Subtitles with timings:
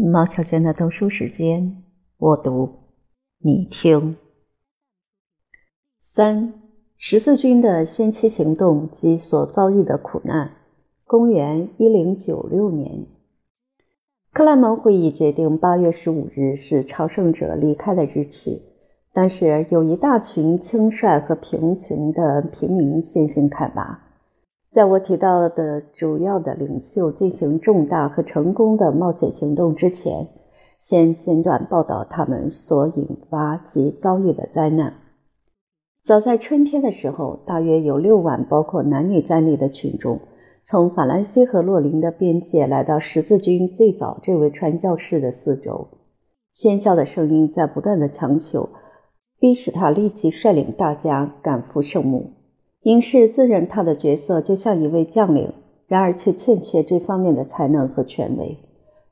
[0.00, 1.82] 毛小娟的读书时间，
[2.18, 2.70] 我读，
[3.40, 4.16] 你听。
[5.98, 6.54] 三
[6.96, 10.52] 十字军的先期行动及所遭遇的苦难。
[11.04, 13.06] 公元一零九六年，
[14.32, 18.62] 克莱蒙会议决定八月十五日是朝圣者离开的日期，
[19.12, 24.07] 但是有一大群轻率和贫穷的平民先行开拔。
[24.78, 30.28] 在我提到的主要的领袖进行重大和成功的冒险行动之前，
[30.78, 34.94] 先简短报道他们所引发及遭遇的灾难。
[36.04, 40.20] 早在春天的时候，大约有六万包括男女在内的群众
[40.62, 45.88] 从法兰西和洛林的边界来到十字军最早这位传教士的四周。
[46.54, 48.68] 喧嚣的声音在不断的强求，
[49.40, 52.34] 逼使他立即率领大家赶赴圣母。
[52.82, 55.52] 因是自认他的角色就像一位将领，
[55.86, 58.58] 然而却欠缺这方面的才能和权威。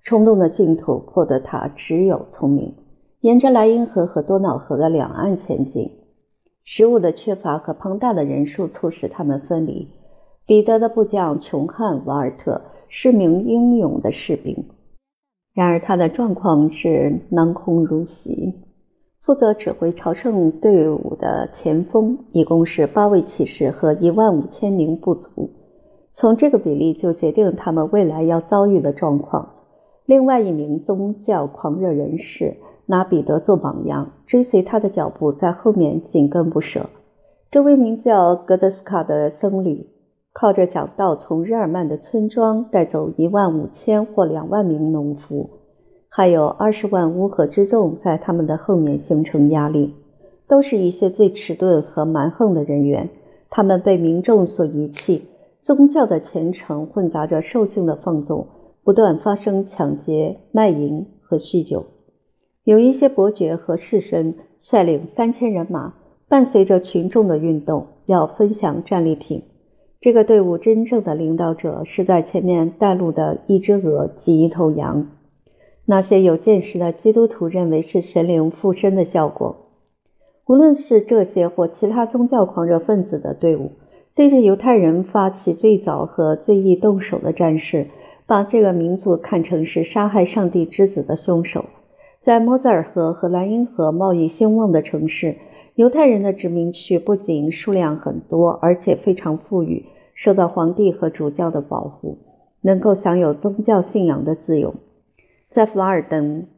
[0.02, 2.75] 冲动的信徒迫得他只有聪明，
[3.20, 5.91] 沿着莱茵河和多瑙河的两岸前进。
[6.62, 9.89] 食物的缺乏和庞大的人数促使他们分离。
[10.47, 14.67] 彼得的部将琼汉瓦尔特是名英勇的士兵，
[15.55, 18.55] 然而他的状况是囊空如洗。
[19.27, 25.50] 负责指挥朝圣队伍的前锋一共是八位骑士和一万五千名部族，
[26.12, 29.48] 从这个比例就决定他们未来要遭遇的状况。
[30.04, 36.88] 另外一名宗教狂热人士拿彼得做榜样，追随他的脚步，在后面紧跟不舍。
[37.50, 39.88] 这位名叫格德斯卡的僧侣，
[40.32, 45.50] 靠着讲道从日耳曼的村庄带走一万五千或两万名农夫。
[46.17, 49.92] 还有二十万乌合之众在他们的后面形成压力，
[50.48, 53.11] 都是一些最迟钝和蛮横的人员。
[53.50, 55.25] 他们被民众所遗弃，
[55.61, 58.47] 宗教的虔诚混杂着兽性的放纵，
[58.83, 61.84] 不断发生抢劫、卖淫和酗酒。
[62.64, 65.92] 有一些伯爵和士绅率领三千人马，
[66.28, 69.43] 伴随着群众的运动，要分享战利品。
[70.00, 75.09] 这个队伍真正的领导者是在前面带路的一只鹅及一头羊。
[75.86, 79.56] 那些有见识的基督徒认为是神灵附身的效果。
[80.47, 83.72] 无论是这些或其他宗教狂热分子的队伍，
[84.14, 87.86] 对着犹太人发起最早和最易动手的战事，
[88.26, 91.64] 把这个民族看成是杀害上帝之子的凶手。
[92.20, 95.36] 在莫泽尔河和莱茵河贸易兴旺的城市，
[95.76, 102.18] 犹太人的殖民区不仅数量很多，而且非常富裕，受到皇帝和主教的保护，
[102.62, 104.74] 能够享有宗教信仰的自由。
[105.56, 106.49] 在弗尔登、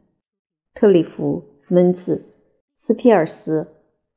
[0.75, 2.21] 特里弗、门茨、
[2.75, 3.65] 斯皮尔斯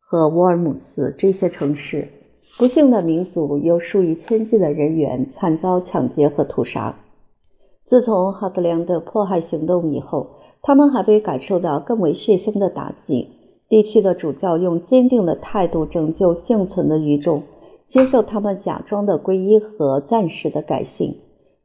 [0.00, 2.08] 和沃尔姆斯这些城市，
[2.58, 6.96] 不幸的民族有数以千计的人员惨遭抢劫和屠杀。
[7.84, 10.30] 自从哈德良的迫害行动以后，
[10.62, 13.28] 他们还被感受到更为血腥的打击。
[13.68, 17.44] 地区的主教用坚定的态度拯救幸存的余众，
[17.86, 21.20] 接受他们假装的皈依和暂时的改信。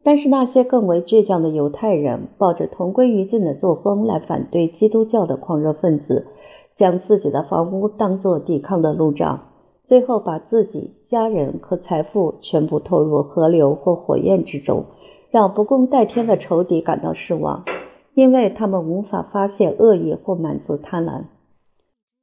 [0.08, 6.28] 但是那些更为倔强的犹太人，抱着同归于尽的作风来反对基督教的狂热分子，
[6.74, 9.50] 将自己的房屋当作抵抗的路障，
[9.84, 14.86] 最后把自己、家人和财富全部投入河流或火焰之中，
[15.30, 17.66] 让不共戴天的仇敌感到失望，
[18.14, 21.24] 因为他们无法发现恶意或满足贪婪。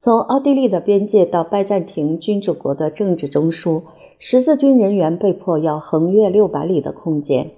[0.00, 3.82] 从奥地利的边界到拜占庭君主国的政治中枢，
[4.18, 7.50] 十字军人员被迫要横越六百里的空间。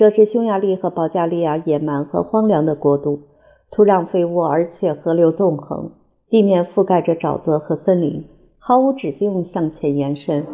[0.00, 3.20] 这是匈牙利和保加利亚野蛮和荒凉的国度，
[3.70, 5.90] 土壤肥沃，而且河流纵横，
[6.30, 8.24] 地面覆盖着沼泽和森林，
[8.58, 10.46] 毫无止境向前延伸。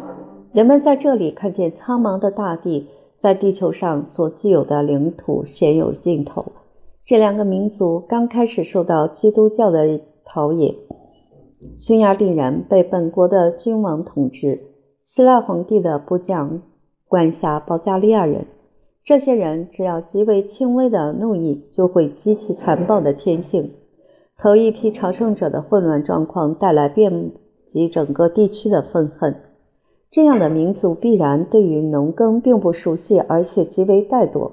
[0.51, 6.47] 人们在这里看见苍茫的大地，在地球上所具有的领土鲜有尽头。
[7.05, 10.75] 这两个民族刚开始受到基督教的陶冶，
[11.79, 14.59] 匈牙利人被本国的君王统治，
[15.05, 16.63] 希腊皇帝的部将
[17.07, 18.45] 管辖保加利亚人。
[19.07, 23.71] 这些人只要极为轻微的怒意，就会激起残暴的天性。
[24.37, 27.31] 头一批朝圣者的混乱状况带来遍
[27.71, 29.37] 及整个地区的愤恨。
[30.11, 34.51] 这样的民族必然对于农耕并不熟悉，而且极为怠惰。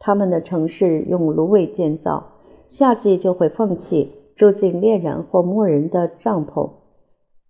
[0.00, 2.32] 他们的城市用芦苇建造，
[2.66, 6.68] 夏季就会放弃住进猎人或牧人的帐篷。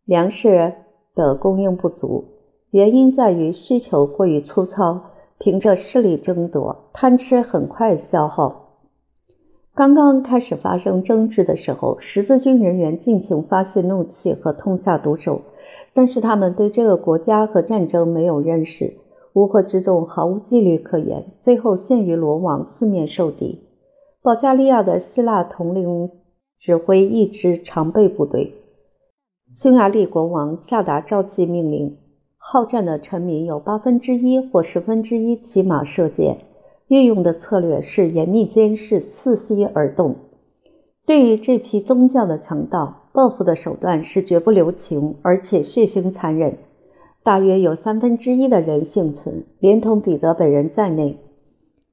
[0.05, 0.75] 粮食
[1.15, 2.25] 的供应不足，
[2.71, 5.05] 原因在于需求过于粗糙。
[5.39, 8.63] 凭着势力争夺，贪吃很快消耗。
[9.75, 15.43] 刚刚开始发生争执的时候，十字军人员尽情发泄怒气和痛下毒手，
[15.93, 18.95] 但是他们对这个国家和战争没有认识，
[19.33, 23.65] 乌合之众毫无纪律可言，最后陷于罗网，四面受敌。
[24.23, 26.11] 保加利亚的希腊统领
[26.59, 28.55] 指挥一支常备部队。
[29.57, 31.99] 匈牙利国王下达召集命令，
[32.47, 36.41] 好战的臣民有八分之一或十分之一骑马射箭。
[36.89, 40.17] 运用的策略是严密监视，伺机而动。
[41.07, 46.59] 对于这批宗教的强盗，报复的手段是绝不留情，而且血腥残忍。
[47.23, 51.17] 大约有三分之一的人幸存，连同彼得本人在内，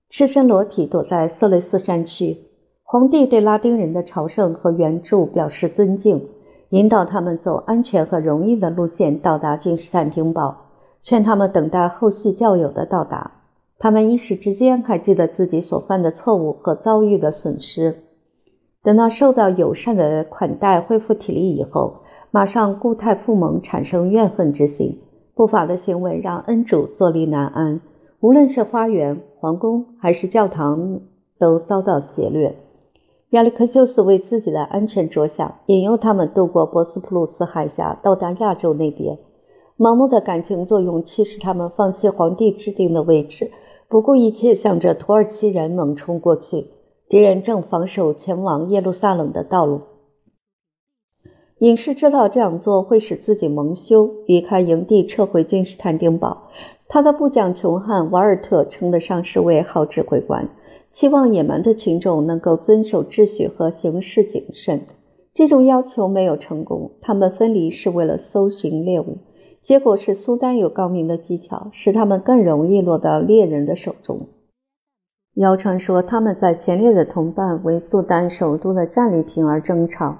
[0.09, 2.35] 赤身裸体躲在色雷斯山区。
[2.83, 6.27] 皇帝对拉丁人的朝圣和援助表示尊敬，
[6.71, 10.55] 引导他们走安全和容易的路线到达君士坦丁堡，
[11.01, 13.31] 劝他们等待后续教友的到达。
[13.77, 17.95] 他们一时之间还记得自己所犯的错误和遭遇的损失。
[18.83, 25.01] 等到受到友善的款待、恢复体力以后，马上固态复萌，产生怨恨之心。
[25.35, 27.81] 不法的行为让恩主坐立难安，
[28.21, 31.01] 无论是花园、皇宫还是教堂，
[31.37, 32.55] 都遭到劫掠。
[33.31, 39.19] 亚历克修斯为自己的安全着想，引诱他们渡过博斯普鲁斯海峡，到达亚洲那边。
[39.77, 43.49] 盲目的感情作用驱使他们放弃皇帝制定的位置。
[43.87, 46.67] 不顾一切，向着土耳其人猛冲过去。
[47.07, 49.79] 敌人正防守前往耶路撒冷的道路。
[51.59, 56.49] 隐士知道这样做会使自己蒙羞，离开营地，撤回君士坦丁堡。
[56.89, 60.49] 他的部将穷汉瓦尔特称得上是位好指挥官，
[60.91, 64.81] 期望野蛮的群众能够遵守秩序和行事谨慎。
[65.33, 69.17] 这种要求没有成功，他们分离是为了搜寻猎物。
[69.61, 74.27] 结果是，苏丹有高明的技巧，使他们更容易落到猎人的手中。
[75.35, 80.17] 谣传说他们在前列的同伴为苏丹首都的战利品而争吵。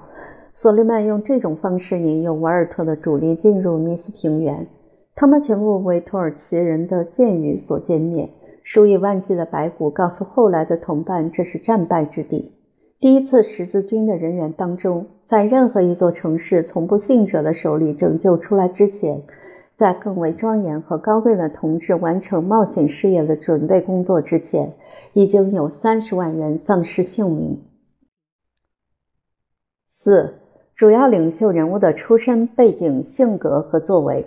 [0.52, 4.66] 索利曼用这种方式引诱瓦尔特的主力进入尼斯平原，
[5.14, 8.30] 他们全部为土耳其人的箭雨所歼灭。
[8.62, 12.52] 数以万计的白骨告诉后来的同伴，这是战败之地。
[13.00, 19.22] 第一次十字军的人员当中，在任何一座城市从不幸者的手里拯救出来之前，
[19.74, 24.74] 在更为庄严和高贵的同志完成冒险事业的准备工作之前，
[25.14, 27.62] 已经有三十万人丧失性命。
[29.88, 30.34] 四、
[30.76, 34.26] 主要领袖人物的出身背景、性格和作为。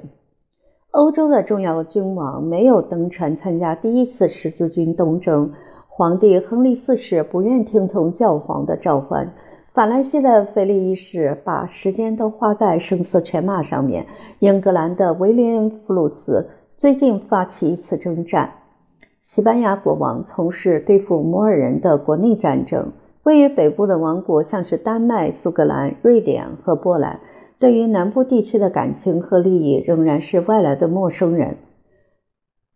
[0.96, 5.52] 欧洲的重要君王没有登船参加第一次十字军东征。
[5.90, 9.34] 皇帝亨利四世不愿听从教皇的召唤。
[9.74, 14.06] 法兰西的腓力一世把时间都花在声色犬马上面。
[14.40, 16.48] 英格兰的威廉·弗鲁斯
[16.78, 18.50] 最近发起一次征战。
[19.22, 22.94] 西班牙国王从事对付摩尔人的国内战争。
[23.24, 27.20] 位于北部的王国，像是丹麦、苏格兰、瑞典和波兰，
[27.60, 31.58] 对于南部地区的感情和利益仍然是外来的陌生人。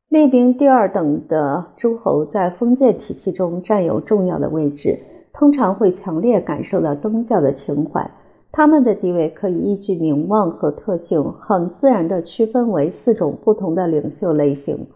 [0.08, 5.00] 列兵第二等的诸侯在封建体系中占有重要的位置，
[5.34, 8.10] 通常会强烈感受到宗教的情怀。
[8.52, 14.88] 他们的地位可以依据名望和特性，很自然地区分为四种不同的领袖类型。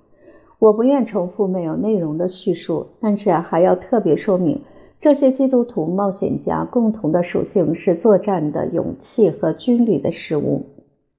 [0.57, 4.61] 我不愿重复没有内容的叙述，但是还要特别说明，
[5.03, 10.67] 这些基督徒冒险家共同的属性是作战的勇气和军旅的事物。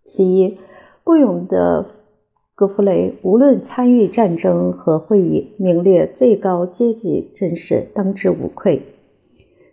[0.06, 0.56] 其一，
[1.04, 1.84] 不勇的。
[2.54, 8.80] 戈弗雷无论参与战争和会议，名列最高阶级，真是当之无愧。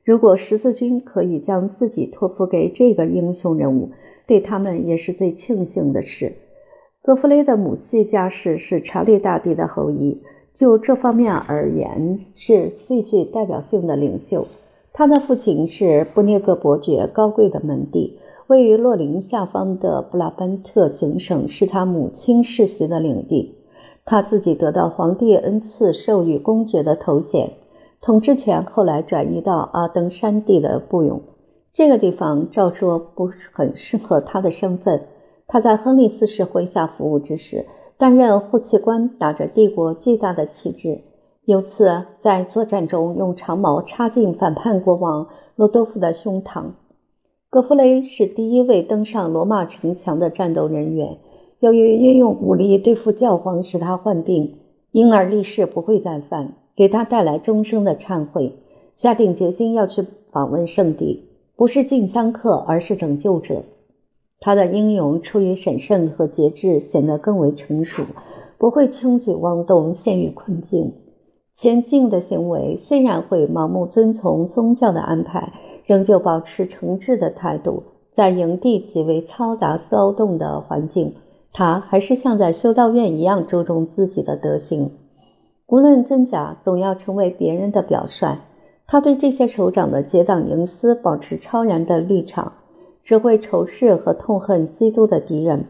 [0.03, 3.91] 如果十字军可以将自己托付给这个英雄人物，
[4.27, 6.33] 对他们也是最庆幸的事。
[7.01, 14.47] 戈弗雷的母系家世是查理大帝的后裔，就这方面而言，是最具代表性的领袖。
[14.93, 18.19] 他的父亲是布涅格伯爵高贵的门第。
[18.47, 23.55] 位于洛林下方的布拉班特行省是他母亲世袭的领地，
[24.03, 27.53] 他自己得到皇帝恩赐授予公爵的头衔，
[28.01, 31.21] 统治权后来转移到阿登山地的布永。
[31.71, 35.03] 这个地方照说不是很适合他的身份。
[35.47, 37.65] 他在亨利四世麾下服务之时，
[38.01, 41.01] 担任护旗官，打着帝国巨大的旗帜。
[41.45, 46.71] 有次在作战中用长矛插进反叛国王罗多夫的胸膛。
[47.51, 51.19] 葛弗雷是第一位登上罗马城墙的战斗人员。
[51.59, 54.55] 由于运用武力对付教皇使他患病，
[54.91, 58.55] 因而立誓不会再犯，给他带来终生的忏悔。
[58.95, 63.61] 下定决心要去访问圣地，不是进香客，而是拯救者。
[64.41, 68.03] 他的英勇出于审慎和节制，显得更为成熟，
[68.57, 70.95] 不会轻举妄动，陷于困境。
[71.55, 75.53] 前进的行为虽然会盲目遵从宗教的安排。
[75.87, 77.83] 仍旧保持诚挚的态度，
[78.15, 81.15] 在营地极为嘈杂骚动的环境，
[81.51, 84.91] 他还是像在修道院一样注重自己的德行。
[85.67, 88.37] 无论真假，总要成为别人的表率。
[88.87, 92.53] 他对这些首长的结党营私保持超然的立场，
[93.03, 95.65] 只会仇视和痛恨基督的敌人。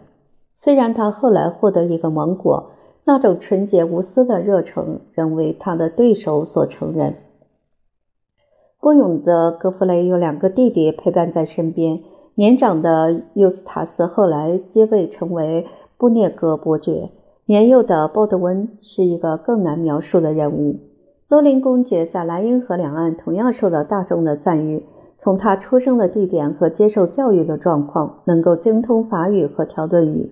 [0.56, 2.72] 虽然他后来获得一个盟国，
[3.04, 7.16] 那种纯洁无私的热诚仍为他的对手所承认。
[8.80, 12.00] 孤勇的格弗雷有两个弟弟陪伴在身边，
[12.36, 17.10] 年长的尤斯塔斯后来接位成为布列格伯爵，
[17.46, 20.78] 年幼的鲍德温是一个更难描述的人物。
[21.30, 24.84] 多林公爵在莱茵河两岸同样受到大众的赞誉。
[25.24, 30.32] 从他出生的地点和接受教育的状况，能够精通法语和条顿语。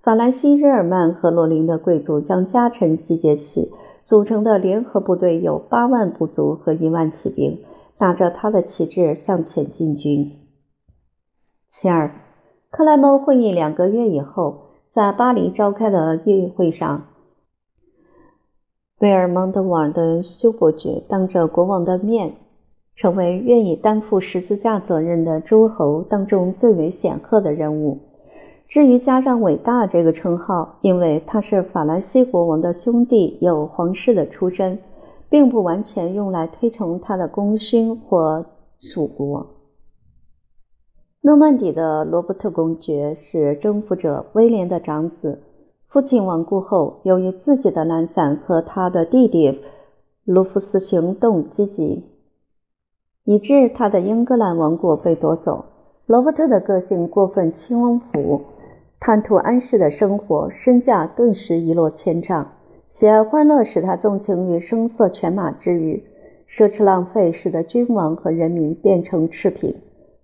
[0.00, 3.72] 法兰西日耳曼和罗林的贵族将家臣集结起，
[4.04, 7.64] 组成的联合部队有八万部族和一万骑兵，
[7.98, 10.30] 打着他的旗帜向前进军。
[11.66, 12.12] 其二，
[12.70, 17.06] 克莱蒙会议两个月以后，在巴黎召开的议会上。
[19.00, 22.34] 贝尔蒙德瓦的休伯爵当着国王的面，
[22.98, 28.00] 成为愿意担负十字架责任的诸侯当中最为显赫的人物。
[28.66, 34.80] 至于加上“伟大”这个称号，因为他是法兰西国王的兄弟，有皇室的出身，
[35.30, 38.44] 并不完全用来推崇他的功勋或
[38.80, 39.46] 属国。
[41.20, 45.44] 诺曼底的罗伯特公爵是征服者威廉的长子。
[45.86, 49.60] 父亲亡故后，由于自己的懒散和他的弟弟
[50.24, 52.04] 卢弗斯行动积极，
[53.28, 55.62] 以致他的英格兰王国被夺走。
[56.06, 58.40] 罗伯特的个性过分轻浮，
[58.98, 62.50] 贪图安适的生活，身价顿时一落千丈。
[62.86, 66.02] 喜爱欢乐使他纵情于声色犬马之余，
[66.48, 69.76] 奢侈浪费使得君王和人民变成赤贫，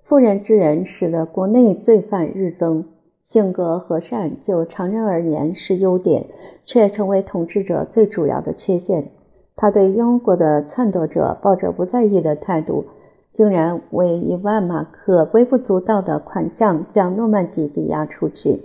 [0.02, 2.86] 妇人之仁使得国内罪犯日增。
[3.20, 6.24] 性格和善，就常人而言是优点，
[6.64, 9.10] 却成为统治者最主要的缺陷。
[9.56, 12.84] 他对英国的篡夺者抱着不在意的态度，
[13.32, 18.62] 竟然为一万马克微不足道的款项将诺曼底抵押出去。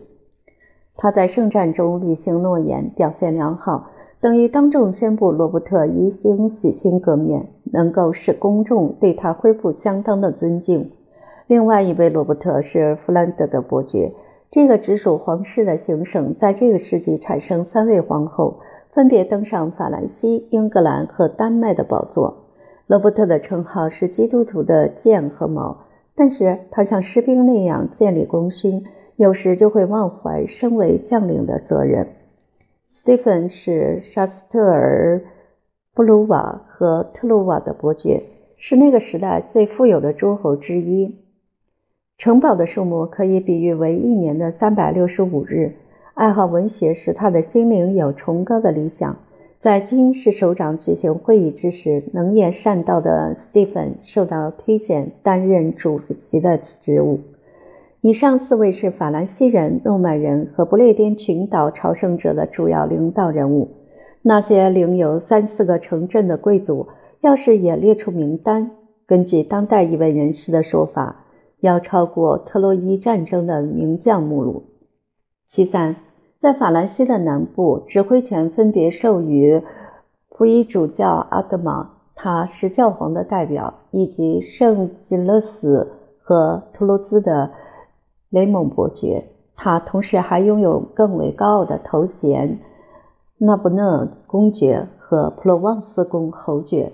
[0.98, 10.92] 他在圣战中履行诺言，表现良好，等于当众宣布罗伯特已经洗心革面，能够使公众对他恢复相当的尊敬。
[11.48, 14.12] 另外一位罗伯特是弗兰德的伯爵。
[14.52, 18.60] 这个直属皇室的行省在这个世纪产生三位皇后，
[18.92, 22.46] 分别登上法兰西、英格兰和丹麦的宝座。
[22.88, 28.84] 罗伯特的称号是基督徒的剑和矛，但是他像士兵那样建立功勋，
[29.16, 32.08] 有时就会忘怀身为将领的责任。
[32.88, 35.22] 斯蒂芬是沙斯特尔、
[35.94, 38.24] 布鲁瓦和特鲁瓦的伯爵，
[38.58, 41.16] 是那个时代最富有的诸侯之一。
[42.18, 45.76] 城堡的数目可以比喻为一年的三百六十五日。
[46.20, 49.16] 爱好文学使他的心灵有崇高的理想。
[49.58, 57.22] 在军事首长举行会议之时，能言善道的斯蒂芬受到推选担任主席的职务。
[58.02, 63.70] 以上四位是法兰西人、诺曼人和不列颠群岛朝圣者的主要领导人物。
[64.22, 66.90] 那些领有三四个城镇的贵族，
[67.22, 68.72] 要是也列出名单，
[69.08, 71.24] 根据当代一位人士的说法。
[71.62, 74.64] 要超过特洛伊战争的名将目录。
[75.48, 75.96] 其三，
[76.42, 79.62] 在法兰西的南部，指挥权分别授予
[80.30, 85.92] 普伊主教阿德玛，他是教皇的代表，以及圣吉勒斯
[86.22, 87.52] 和图卢兹的
[88.30, 89.26] 雷蒙伯爵。
[89.58, 92.60] 他同时还拥有更为高傲的头衔——
[93.38, 96.94] 纳布讷公爵和普罗旺斯公侯爵。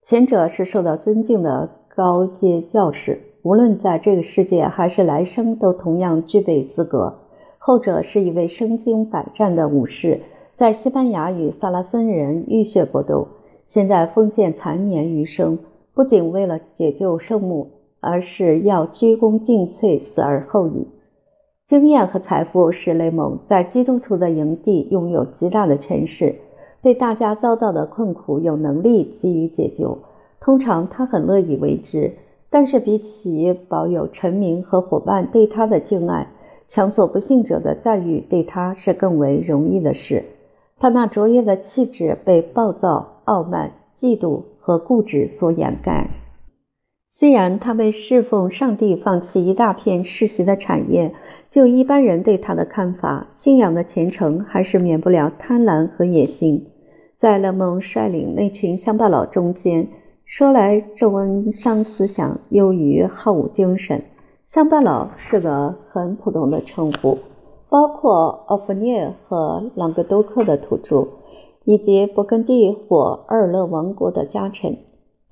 [0.00, 3.20] 前者是受到尊敬的高阶教士。
[3.42, 7.18] 无论在这个世界还是来生，都同样具备资格。
[7.66, 10.20] 后者是一位身经百战的武士，
[10.58, 13.26] 在西班牙与萨拉森人浴血搏斗，
[13.64, 15.58] 现在奉献残年余生，
[15.94, 20.88] 不仅为了解救圣母，而是要鞠躬尽瘁，死而后已。
[21.66, 26.34] 经验和财富使雷蒙在基督徒的营地拥有极大的权势，
[26.82, 29.96] 对大家遭到的困苦有能力给予解救。
[30.38, 32.12] 通常他很乐意为之。
[32.50, 36.28] 但是，比起保有臣民和伙伴对他的敬爱，
[36.68, 40.24] 抢走不幸者的赞誉，对他是更为容易的事。
[40.78, 46.10] 他那卓越的气质被暴躁、傲慢、嫉妒和固执所掩盖。
[47.08, 51.14] 虽然他为侍奉上帝放弃一大片世袭的产业，
[51.50, 56.66] 就一般人对他的看法，信仰的虔诚还是免不了贪婪和野心。
[57.16, 59.86] 在勒蒙率领那群乡巴佬中间。
[60.26, 64.02] 说来，这温商思想优于好武精神。
[64.46, 67.18] 乡巴佬是个很普通的称呼，
[67.68, 71.08] 包括奥弗涅和朗格多克的土著，
[71.64, 74.76] 以及勃艮第或阿尔勒王国的家臣。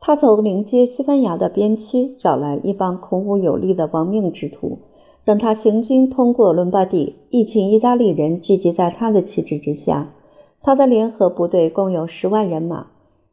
[0.00, 4.78] 他从临接西班牙的边区找来一帮孔武有力的亡命之徒，
[5.24, 7.14] 让他行军通过伦巴第。
[7.30, 10.10] 一群意大利人聚集在他的旗帜之下。
[10.62, 12.86] 他的联合部队共有十万人马。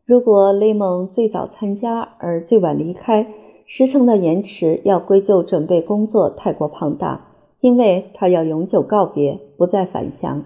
[0.05, 3.27] 如果雷蒙最早参加而最晚离开，
[3.71, 7.27] 时程的延迟要归咎准备工作太过庞大，
[7.59, 10.45] 因为他要永久告别，不再返乡。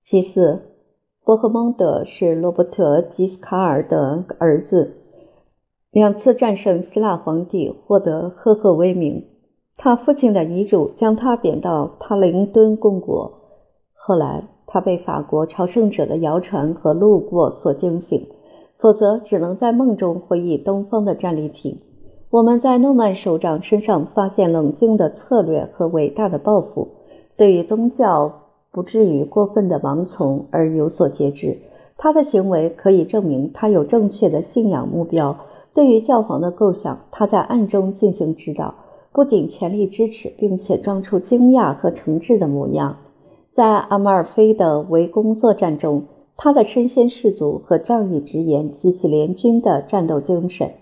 [0.00, 0.62] 其次，
[1.26, 4.96] 伯赫蒙德是罗伯特·吉斯卡尔的儿子。
[5.90, 9.22] 两次战胜希腊皇帝，获得赫赫威名。
[9.76, 13.30] 他父亲的遗嘱将他贬到塔林敦公国。
[13.92, 18.26] 后来，他被法国朝圣者的谣传和路过所惊醒，
[18.78, 21.82] 否则只能在梦中回忆东方的战利品。
[22.28, 26.88] 我们在诺曼首长身上发现冷静的策略和伟大的抱负，
[27.36, 28.42] 对于宗教
[28.72, 31.58] 不至于过分的盲从而有所节制。
[31.96, 35.36] 他的行为可以证明他有正确的信仰目标。
[35.72, 38.74] 对于教皇的构想，他在暗中进行指导，
[39.12, 42.96] 不仅全力支持，并且装出惊讶和诚挚的模样。
[43.52, 46.02] 在阿马尔菲的围攻作战中，
[46.36, 50.72] 他的身先士卒和仗义直言激起联军的战斗精神。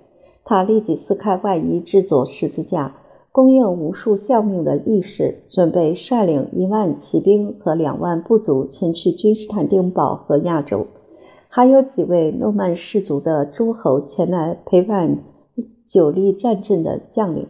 [0.44, 2.94] 他立即撕开外衣，制作十字架，
[3.32, 10.86] 供应无数效命的义士，准备率领一万骑兵和两万部族前去君士坦丁堡和亚洲。
[11.48, 15.18] 还有几位诺曼氏族的诸侯前来陪伴
[15.88, 17.46] 久立战阵的将领。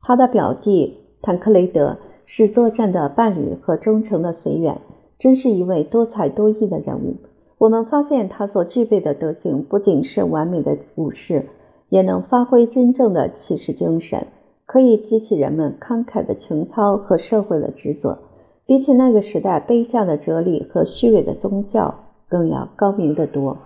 [0.00, 4.80] 他的表弟坦克雷德是作战的伴侣和忠诚的随员，
[5.18, 7.16] 真是一位多才多艺的人物。
[7.58, 11.46] 我们发现他所具备的德行不仅是完美的武士，
[11.92, 14.26] 也能发挥真正的骑士精神，
[14.64, 18.18] 可以激起人们慷慨的情操和社会的职责。
[18.64, 21.94] 比起那个时代卑下的哲理和虚伪的宗教。
[22.32, 23.58] 更要高明得多。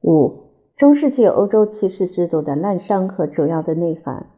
[0.00, 0.32] 五、
[0.78, 4.28] 中世纪欧洲骑士制度的滥觞和主要的内涵，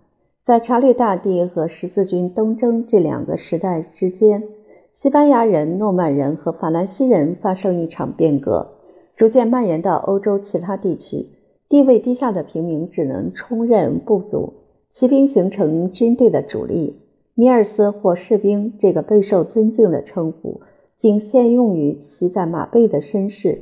[0.43, 4.43] 在查理大帝和十字军东征这两个时代之间，
[4.91, 8.73] 西班牙人、诺曼人和法兰西人发生一场变革，
[9.15, 11.29] 逐渐蔓延到欧洲其他地区。
[11.76, 14.54] 地位低下的平民只能充任部族，
[14.89, 17.02] 骑兵形成军队的主力。
[17.34, 20.62] 米尔斯或士兵这个备受尊敬的称呼。
[20.97, 23.58] 仅限用于骑在马背的绅士，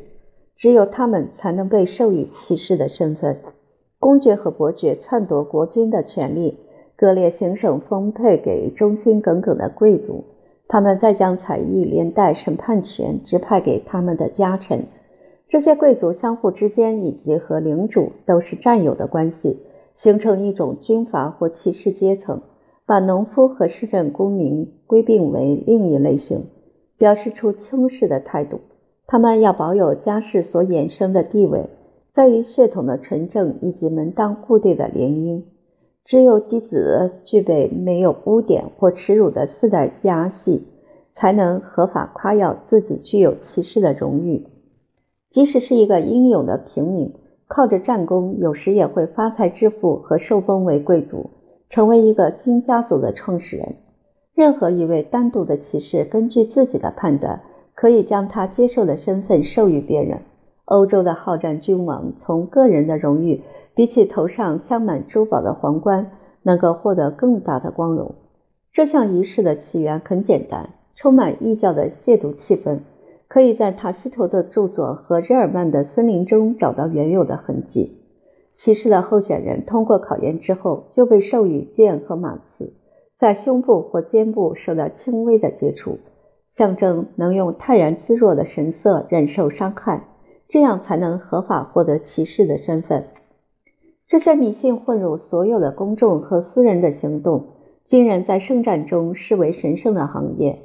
[0.55, 3.37] 只有他们才能被授予骑士的身份。
[3.99, 6.59] 公爵和伯爵篡夺国君的权利，
[6.95, 10.23] 割裂行省分配给忠心耿耿的贵族，
[10.69, 14.85] 他们再将才艺连带审判权指派给他们的家臣。
[15.49, 19.61] 这些贵族相互之间以及和领主都是战友的关系，
[19.95, 22.43] 形成一种军阀或骑士阶层，
[22.87, 26.47] 把农夫和市镇公民归并为另一类型。
[26.97, 28.61] 表示出轻视的态度。
[29.07, 31.69] 他们要保有家世所衍生的地位，
[32.15, 35.43] 在于血统的纯正以及门当户对的联姻。
[36.05, 40.69] 只有嫡子具备没有污点或耻辱的四代家系，
[41.11, 44.47] 才能合法夸耀自己具有骑士的荣誉。
[45.35, 47.13] 即使是一个英勇的平民，
[47.49, 51.29] 靠着战功，有时也会发财致富和受封为贵族，
[51.69, 53.75] 成为一个新家族的创始人。
[54.37, 57.43] 任何一位单独的骑士，根据自己的判断，
[57.75, 60.21] 可以将他接受的身份授予别人。
[60.67, 63.43] 欧洲的好战君王从个人的荣誉，
[63.75, 66.13] 比起头上镶满珠宝的皇冠，
[66.45, 68.15] 能够获得更大的光荣。
[68.73, 72.79] 这项仪式的起源很简单，充满异教的亵渎气氛，
[73.35, 77.99] 可以在塔西佗的著作和日耳曼的森林中找到原有的痕迹。
[78.55, 82.75] 骑士的候选人通过考验之后，就被授予剑和马刺。
[83.19, 85.99] 在胸部或肩部受到轻微的接触，
[86.57, 90.05] 象征能用泰然自若的神色忍受伤害，
[90.47, 93.07] 这样才能合法获得骑士的身份。
[94.07, 97.49] 这些迷信混入所有的公众和私人的行动，
[97.85, 100.61] 军人在圣战中视为神圣的行业。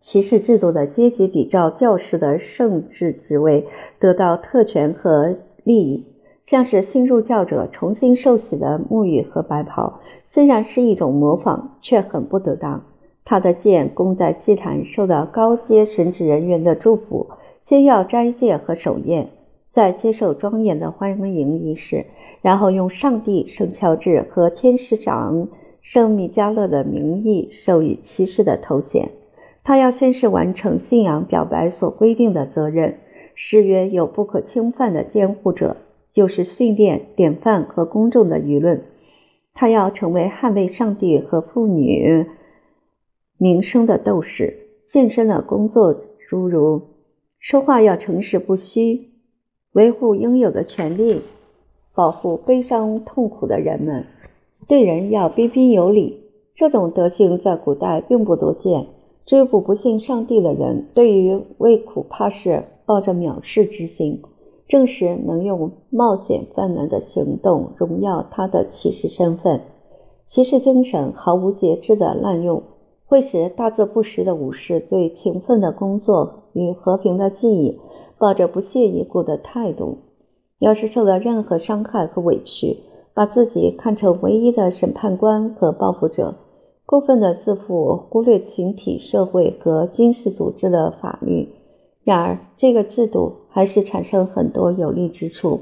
[0.00, 3.66] 骑士制度的阶级比照教士的圣职职位
[3.98, 6.06] 得到特权和利益。
[6.40, 12.84] 像是新入教者重新受洗的沐浴和白袍，虽然是一种模仿，却很不得当。
[13.22, 17.26] 他的剑供在祭坛，受到高阶神职人员的祝福，
[17.60, 19.28] 先要斋戒和守夜，
[19.68, 22.06] 再接受庄严的欢迎仪式，
[22.40, 25.48] 然后用上帝、圣乔治和天使长
[25.82, 29.10] 圣米迦勒的名义授予骑士的头衔。
[29.68, 33.00] 他要先是完成信仰表白所规定的责任，
[33.34, 35.76] 誓约有不可侵犯的监护者。
[36.10, 38.84] 就是训练典范和公众的舆论，
[39.52, 42.24] 他要成为捍卫上帝和妇女
[43.36, 44.56] 名声的斗士。
[44.82, 45.94] 献身的工作
[46.30, 46.80] 诸如
[47.38, 49.10] 说话要诚实不虚，
[49.72, 51.20] 维护应有的权利，
[51.94, 54.06] 保护悲伤痛苦的人们，
[54.66, 56.22] 对人要彬彬有礼。
[56.54, 58.86] 这种德行在古代并不多见。
[59.28, 64.22] 这部不信上帝的人，对于畏苦怕事抱着藐视之心，
[64.66, 69.60] 正是能用冒险犯难的行动荣耀他的骑士身份。
[70.26, 72.62] 骑士精神毫无节制的滥用，
[73.04, 77.78] 会使大字不识的武士对勤奋的工作与和平的记忆
[78.16, 79.98] 抱着不屑一顾的态度。
[80.58, 82.78] 要是受到任何伤害和委屈，
[83.12, 86.36] 把自己看成唯一的审判官和报复者。
[86.88, 91.50] 过分的自负，忽略群体、社会和军事组织的法律。
[92.02, 95.60] 然而，这个制度还是产生很多有利之处，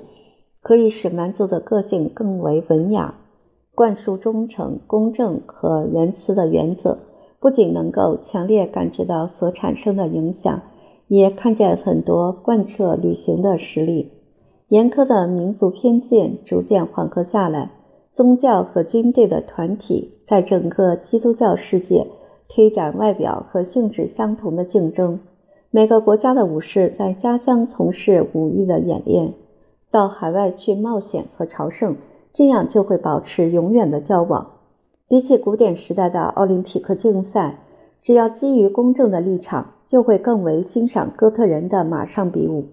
[0.63, 3.17] 可以使蛮族的个性更为文雅。
[3.75, 6.99] 灌输忠诚、公正和仁慈的原则，
[7.41, 10.63] 不仅能够强烈感知到所产生的影响，
[11.09, 14.13] 也看见很多贯彻履行的实例。
[14.69, 17.73] 严苛的民族偏见逐渐缓和下来。
[18.17, 22.07] 宗教和军队的团体在整个基督教世界
[22.49, 25.21] 推展外表和性质相同的竞争。
[25.71, 29.35] 每个国家的武士在家乡从事武艺的演练，
[29.91, 31.97] 到海外去冒险和朝圣，
[32.33, 34.53] 这样就会保持永远的交往。
[35.09, 37.59] 比起古典时代的奥林匹克竞赛，
[38.01, 42.65] 只要基于公正的立场，就会更为欣赏哥特人的马上比武。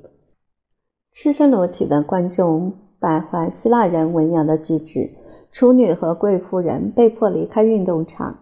[1.11, 5.09] 赤身裸体的观众摆怀希腊人文雅的举止。
[5.53, 8.39] 处女和贵妇人被迫离开运动场，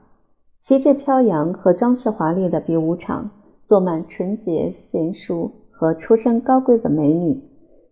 [0.61, 3.31] 旗帜飘扬和装饰华丽的比武场
[3.67, 7.43] 坐满纯洁贤淑和出身高贵的美女。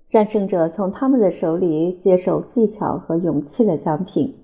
[0.09, 4.35] 战胜者从他们的手里接受技巧和勇气的奖品。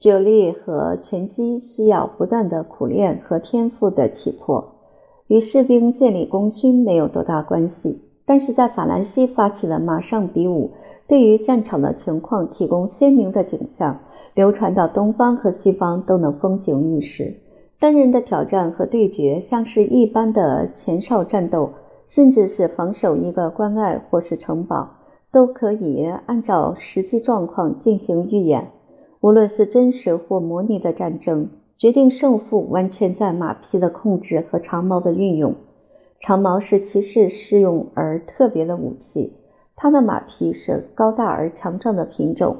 [0.00, 4.72] 酒力和拳击需要不断的苦练和天赋的体魄，
[5.26, 8.00] 与士兵建立功勋没有多大关系。
[8.24, 10.70] 但是在法兰西发起了马上比武。
[11.08, 14.00] 对于战场的情况提供鲜明的景象，
[14.34, 17.34] 流传到东方和西方都能风行一时。
[17.78, 21.70] 单人的挑战和对决，像是一般的前哨战斗，
[22.08, 24.96] 甚至是防守一个关隘或是城堡，
[25.30, 28.68] 都可以按照实际状况进行预演。
[29.20, 35.54] 无论是真实或模拟的战争，决定胜负完全在马匹的控制和长矛的运用。
[36.18, 39.34] 长矛是骑士适用而特别的武器。
[39.76, 42.56] 他的马匹是高大而强壮的品种，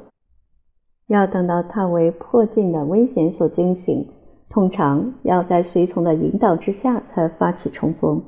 [1.07, 4.09] 要等到他为迫近的危险所惊醒，
[4.51, 8.23] 通常要在随从的引导之下才发起冲锋。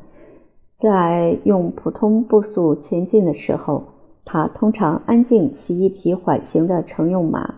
[0.81, 3.85] 在用普通步速前进的时候，
[4.25, 7.57] 他通常安静骑一匹缓行的乘用马。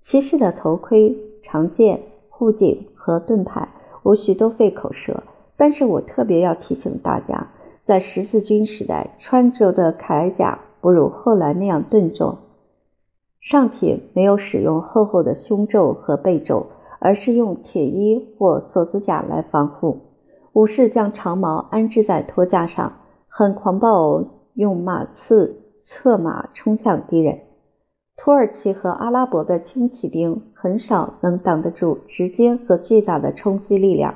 [0.00, 3.68] 骑士的头盔、长剑、护颈和盾牌
[4.02, 5.24] 无需多费口舌，
[5.56, 7.48] 但是我特别要提醒大家。
[7.90, 12.38] 在十字军时代，穿着的铠甲不如后来那样笨重，
[13.40, 16.66] 上体没有使用厚厚的胸皱和背皱，
[17.00, 20.02] 而是用铁衣或锁子甲来防护。
[20.52, 22.92] 武士将长矛安置在托架上，
[23.26, 24.24] 很狂暴，
[24.54, 27.40] 用马刺策马冲向敌人。
[28.16, 34.14] 土耳其和阿拉伯的轻骑兵很少能挡得住直接和巨大的冲击力量。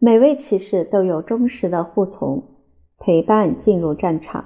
[0.00, 2.42] 每位骑士都有忠实的护从。
[3.02, 4.44] 陪伴进入战场，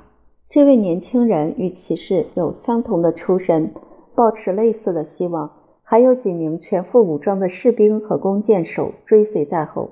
[0.49, 3.73] 这位年轻人与骑士有相同的出身，
[4.15, 5.51] 抱持类似的希望。
[5.83, 9.91] 还有几名全副武装的士兵和弓箭手追随在后。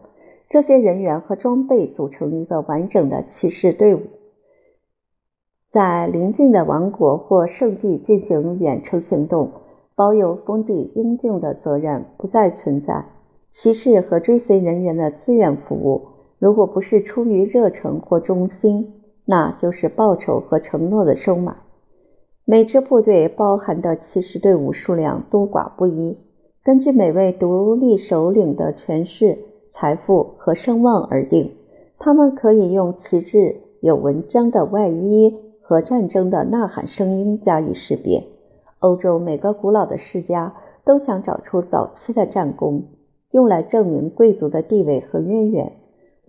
[0.49, 4.03] 这些人员和装备组成一个完整的骑士队伍，
[5.69, 9.51] 在邻近的王国或圣地进行远程行动，
[9.97, 13.07] 保有封地应尽的责任不再存在。
[13.51, 16.12] 骑士和追随人员的自愿服务。
[16.43, 18.95] 如果不是出于热诚或忠心，
[19.27, 21.55] 那就是报酬和承诺的收买。
[22.45, 26.19] 每支部队包含的骑士队伍数量多寡不一，
[26.65, 29.39] 根据每位独立首领的权势、
[29.71, 31.49] 财富和声望而定。
[31.97, 38.21] 他们可以用旗帜、有文章的外衣和战争的呐喊声音加以识别。
[38.81, 40.53] 欧洲每个古老的世家
[40.85, 42.83] 都想找出早期的战功，
[43.31, 45.73] 用来证明贵族的地位和渊源。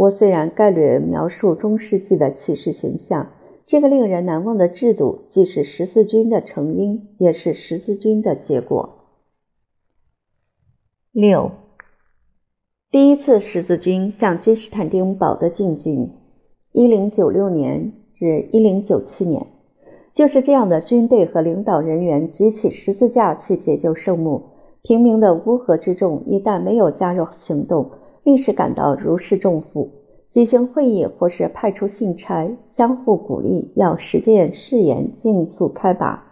[0.03, 3.29] 我虽然概略描述中世纪的骑士形象，
[3.65, 8.89] 这个令人难忘的制度既是十字军的成因，也是十字军的结果。
[11.13, 11.51] 六，
[12.91, 16.11] 第一次十字军向君士坦丁堡的进军，
[16.73, 19.47] 一零九六年至一零九七年，
[20.13, 24.41] 就是这样的军队和领导人员举起十字架去解救圣母，
[24.81, 27.89] 平民的乌合之众一旦没有加入行动。
[28.23, 29.89] 立时感到如释重负，
[30.29, 36.25] 举行会议或是派出信差，相互鼓励，要实践誓言，尽速开拔。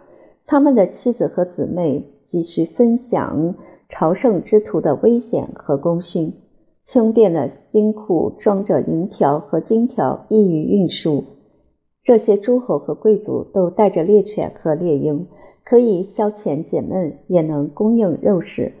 [0.46, 3.54] 他们的妻子和姊妹继续分享
[3.88, 6.34] 朝圣之途的危险和功勋。
[6.84, 11.24] 轻便的金库装着银条和金条，易于运输。
[12.02, 15.28] 这些诸侯和贵族都带着猎犬和猎鹰，
[15.64, 18.72] 可以消遣解闷，也能供应肉食。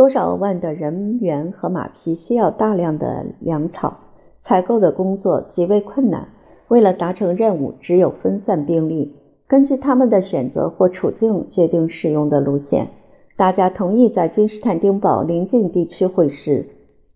[0.00, 3.98] 多少万的人员和马匹需要大量的粮草。
[4.40, 6.28] 采购的工作极为困难。
[6.68, 9.14] 为了达成任务，只有分散兵力，
[9.46, 12.88] 根据他们的选择或处境决定使用的路线。
[13.36, 16.64] 大家同意在君士坦丁堡邻近地区会师，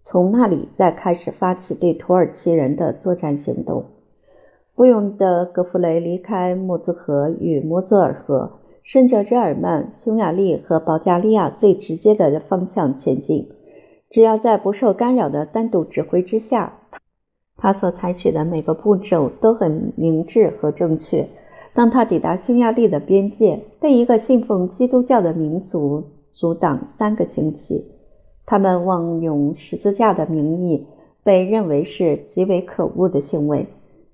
[0.03, 3.87] 从那里再开始发起对土耳其人的作战行动。
[4.75, 8.51] 不用的格弗雷离开莫兹河与摩泽尔河，
[8.85, 13.49] 顺着日耳曼、匈牙利和保加利亚最直接的方向前进。
[14.11, 16.75] 只要在不受干扰的单独指挥之下。
[17.57, 21.27] 他所采取的每个步骤都很明智和正确。
[21.73, 27.87] 当他抵达匈牙利的边界，被一个信奉基督教的民族阻挡三个星期。
[28.45, 30.87] 他们妄用十字架的名义，
[31.23, 33.67] 被认为是极为可恶的行为。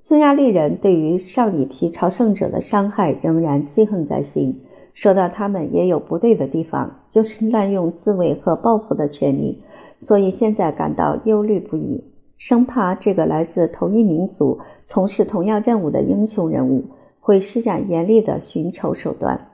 [0.03, 4.63] 匈牙利人对于上一批朝圣者的伤害仍然记恨在心。
[4.93, 9.63] 说到他们也有不对的地方，就是滥用自卫和报复的权利，
[10.01, 12.05] 所以现在感到忧虑不已。
[12.37, 16.87] 生怕这个来自同一民族、从事同样任务的英雄人物
[17.21, 19.49] 会施展严厉的寻仇手段。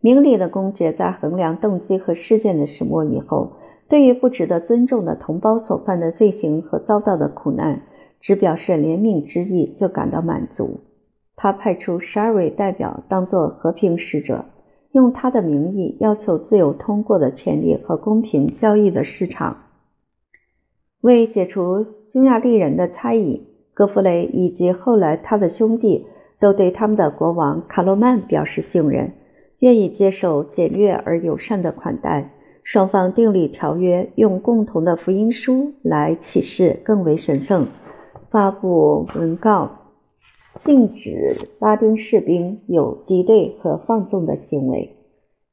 [0.00, 3.54] 明理的公爵在衡量动机和事件的始末以后，
[3.88, 7.82] 对于不值得尊重的同胞所犯的罪行和遭到的苦难，
[8.20, 10.80] 只表示怜悯之意就感到满足。
[11.36, 14.44] 他派出十二位代表当作和平使者，
[14.92, 19.56] 用他的名义要求自由通过的权利和公平交易的市场。
[21.00, 26.04] 为解除匈牙利人的猜疑，戈弗雷以及后来他的兄弟
[26.38, 29.12] 都对他们的国王卡洛曼表示信任，
[29.60, 32.32] 愿意接受简略而友善的款待。
[32.62, 37.66] 双方订立条约，用共同的福音书来启示更为神圣，
[38.30, 39.70] 发布文告，
[40.54, 44.96] 禁止拉丁士兵有敌对和放纵的行为，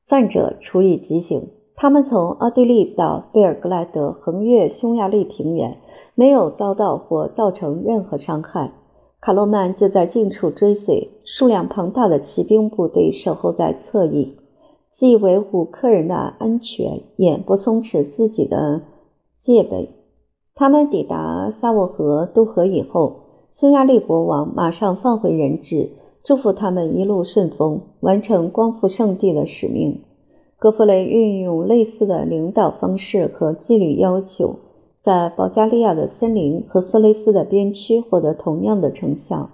[0.07, 1.49] 犯者处以极刑。
[1.75, 5.79] 他们从奥地利到贝尔格莱德，横越匈牙利平原，
[6.13, 8.71] 没有遭到或造成任何伤害。
[9.19, 14.37] 卡洛曼就在近处追随，数量庞大的骑兵部队守候在侧翼，
[14.91, 18.83] 既维护客人的安全，也不松弛自己的
[19.41, 19.96] 戒备。
[20.59, 23.17] 他们抵达萨沃河渡河以后，
[23.53, 25.91] 匈牙利国王马上放回人质，
[26.23, 30.01] 祝福他们一路顺风，完成光复圣地的使命。
[30.57, 34.55] 格弗雷运用类似的领导方式和纪律要求，
[34.99, 39.51] 在保加利亚的森林和色雷斯的边区获得同样的成效。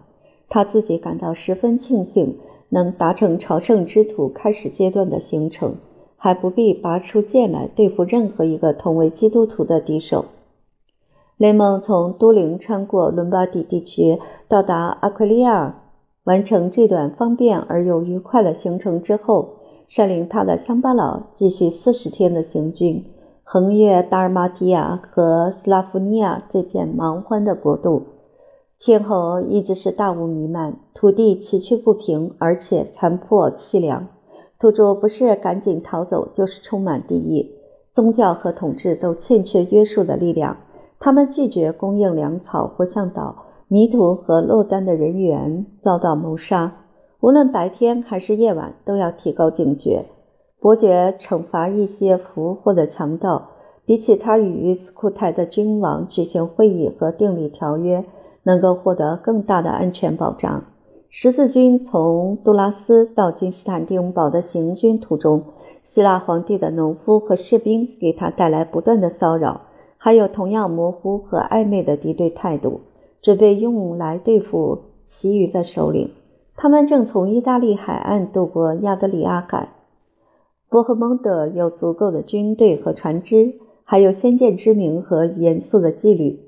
[0.48, 2.38] 他自己感到十分庆幸，
[2.70, 5.76] 能达成朝圣之途开始阶段的行程，
[6.16, 10.24] 还不必拔出剑来对付任何一个同为基督徒的敌手。
[11.44, 15.76] 雷蒙从都灵穿过伦巴第地区，到达阿奎利亚，
[16.24, 19.56] 完成这段方便而又愉快的行程之后。
[19.90, 23.04] 率领他的乡巴佬继续四十天的行军，
[23.44, 28.04] 横越达尔马提亚和斯拉夫尼亚这片蛮荒的国度。
[28.80, 34.08] 天后一直是大雾弥漫，土地崎岖不平，而且残破凄凉。
[34.58, 37.52] 土著不是赶紧逃走，就是充满敌意。
[37.92, 40.56] 宗教和统治都欠缺约束的力量，
[41.04, 43.44] 他们拒绝供应粮草或向导。
[43.68, 46.74] 迷途和落单的人员遭到谋杀。
[47.20, 50.06] 无论白天还是夜晚，都要提高警觉。
[50.62, 53.50] 伯爵惩罚一些俘获的强盗，
[53.84, 58.06] 比起他与斯库台的君王举行会议和订立条约，
[58.44, 60.64] 能够获得更大的安全保障。
[61.10, 65.44] 十字军从杜拉斯到君士坦丁堡的行军途中，
[65.84, 69.62] 希腊皇帝的农夫和士兵给他带来不断的骚扰，
[70.04, 72.82] 还有同样模糊和暧昧的敌对态度，
[73.22, 76.12] 准备用来对付其余的首领。
[76.58, 79.70] 他们正从意大利海岸渡过亚得里亚海。
[80.68, 83.54] 波赫蒙德有足够的军队和船只，
[83.86, 86.42] 还有先见之明和严肃的纪律。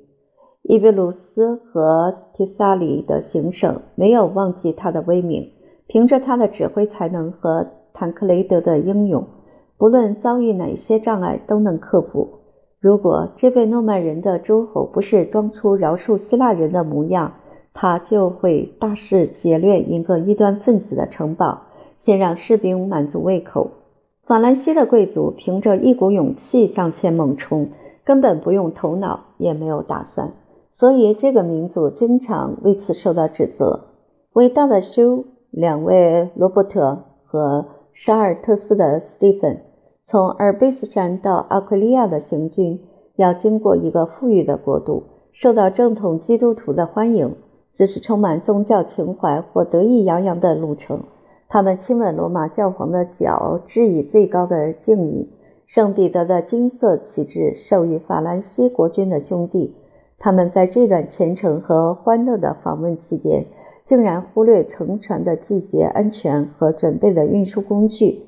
[0.61, 5.49] 伊贝鲁斯和提萨里的行省没有忘记他的威名，
[5.87, 9.25] 凭着他的指挥才能和坦克雷德的英勇，
[9.77, 12.41] 不论遭遇哪些障碍都能克服。
[12.85, 17.33] 如果这位诺曼人的诸侯不是装出饶恕希腊人的模样，
[17.73, 21.63] 他就会大肆劫掠一个异端分子的城堡，
[21.97, 23.71] 先让士兵满足胃口。
[24.27, 27.69] 法兰西的贵族凭着一股勇气向前猛冲，
[28.03, 30.33] 根本不用头脑，也没有打算。
[30.69, 33.85] 所以这个民族经常为此受到指责。
[34.33, 39.63] 伟大的修，两位罗伯特和沙尔特斯的斯蒂芬，
[40.07, 42.79] 从阿尔卑斯山到阿奎利亚的行军，
[43.15, 47.35] 要经过一个富裕的国度，受到正统基督徒的欢迎。
[47.73, 51.01] 这是充满宗教情怀或得意洋洋的路程。
[51.49, 55.27] 他们亲吻罗马教皇的脚，致以最高的敬意。
[55.65, 59.73] 圣彼得的金色旗帜授予法兰西国君的兄弟。
[60.19, 63.43] 他们在这段虔诚和欢乐的访问期间，
[63.83, 68.21] 竟然忽略乘船的季节安全和准备的运输工具。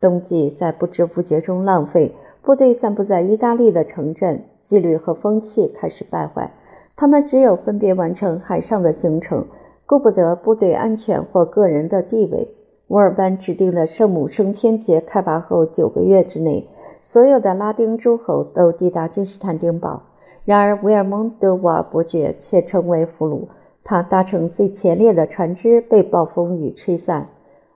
[0.00, 6.52] 冬季在不知不觉中浪费，部队散布在意大利的城镇，纪律和风气开始败坏。
[6.96, 9.46] 他们只有分别完成海上的行程，
[9.86, 12.54] 顾不得部队安全或个人的地位。
[12.88, 16.66] 乌尔班指定的圣母升天节开拔后九个月之内，
[17.02, 20.02] 所有的拉丁诸侯都抵达君士坦丁堡。
[20.44, 23.48] 然而，维尔蒙德瓦尔伯爵却成为俘虏。
[23.84, 27.28] 他搭乘最前列的船只，被暴风雨吹散，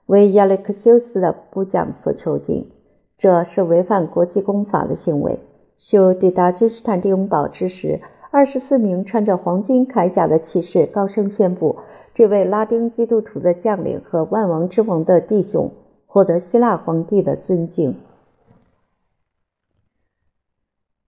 [0.07, 2.69] 为亚历克修斯的部将所囚禁。
[3.17, 5.39] 这是违反国际公法的行为。
[5.77, 8.01] 修抵达君士坦丁堡之时。
[8.31, 11.77] 二十四名穿着黄金铠甲的骑士高声宣布
[12.15, 15.71] ：“这位拉丁基督徒的将领和万王之王的弟兄
[16.07, 17.95] 获得希腊皇帝的尊敬。”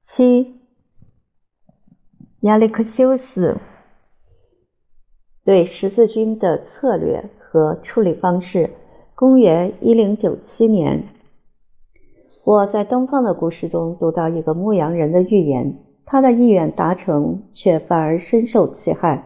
[0.03, 0.61] 七，
[2.41, 3.57] 亚历克修斯
[5.43, 8.69] 对十字军的策略和处理方式。
[9.17, 11.05] 公元一零九七年，
[12.43, 15.77] 我在东方的故事中读到一个牧羊人的预言。
[16.05, 19.23] 他的意愿达成，却反而深受其害。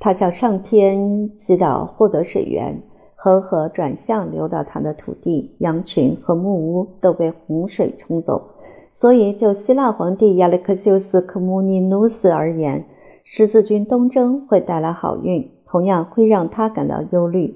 [0.00, 2.82] 他向上天祈祷获得水源，
[3.14, 8.42] 恒河转向流到他的土地，羊群和木屋都被洪水冲走。
[8.90, 12.86] 所以，就希腊皇帝亚历克修斯·科穆尼努斯而言，
[13.22, 17.54] 十字军东征会带来好运，同样会让他感到忧虑。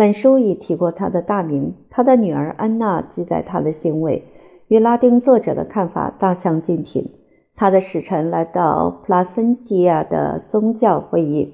[0.00, 4.24] 本书已提过他的大名，他的女儿安娜记载他的行为，
[4.68, 7.10] 与拉丁作者的看法大相径庭。
[7.54, 11.52] 他的使臣来到普拉森蒂亚的宗教会议，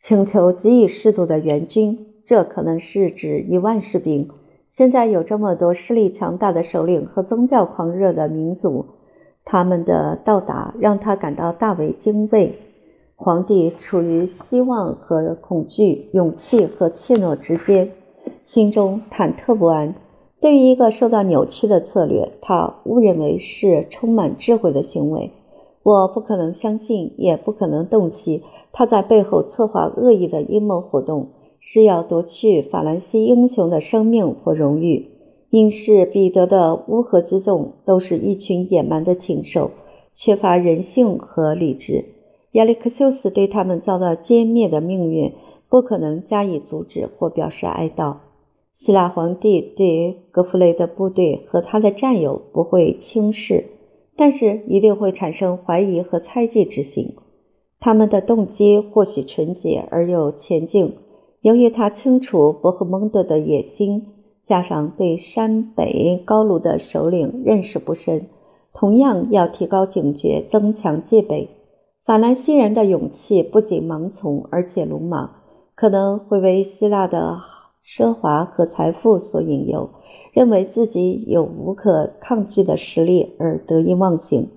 [0.00, 2.06] 请求给予适度的援军。
[2.24, 4.30] 这可能是指一万士兵。
[4.68, 8.86] 现在有这么多势力强大的首领和宗教狂热的民族，
[9.44, 12.56] 他们的到达让他感到大为惊畏。
[13.22, 17.92] 皇帝处于希望和恐惧、勇气和怯懦之间，
[18.40, 19.94] 心中忐忑不安。
[20.40, 25.32] 对于一个受到扭曲的策略，他误认为是充满智慧的行为。
[25.82, 31.28] 我不可能相信，也不可能洞悉他在背后策划恶意的阴谋活动，
[31.58, 35.10] 是要夺去法兰西英雄的生命或荣誉。
[35.50, 39.72] 因是彼得的乌合之众都是一群野蛮的禽兽，
[40.14, 42.02] 缺乏人性和理智。
[42.52, 45.32] 亚历克修斯对他们遭到歼灭的命运，
[45.68, 48.16] 不可能加以阻止或表示哀悼。
[48.72, 53.66] 希腊皇帝对格弗雷的部队和他的战友不会轻视，
[54.16, 57.14] 但是一定会产生怀疑和猜忌之心。
[57.78, 60.96] 他们的动机或许纯洁而又前进。
[61.42, 64.08] 由于他清楚伯赫蒙德的野心，
[64.44, 68.26] 加上对山北高卢的首领认识不深，
[68.74, 71.48] 同样要提高警觉，增强戒备。
[72.04, 75.30] 法兰西人的勇气不仅盲从，而且鲁莽，
[75.74, 77.38] 可能会为希腊的。
[77.82, 79.88] 奢华和财富所引诱，
[80.34, 84.48] 认为自己有无可抗拒的实力而得意忘形。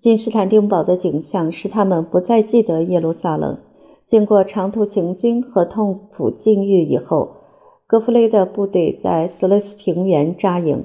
[0.00, 3.58] 君士坦丁堡的景象使他们不再记得耶路撒冷。
[4.06, 7.30] 经过长途行军和痛苦境遇以后，
[7.86, 10.84] 格弗雷的部队在斯勒斯平原扎营。